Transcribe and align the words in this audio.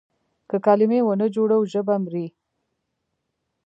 که 0.49 0.57
کلمې 0.65 0.99
ونه 1.03 1.27
جوړو 1.35 1.57
ژبه 1.71 1.95
مري. 2.03 2.27